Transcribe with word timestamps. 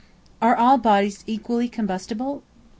Are 0.41 0.55
all 0.55 0.79
bodies 0.79 1.23
equally 1.27 1.69
combustible? 1.69 2.41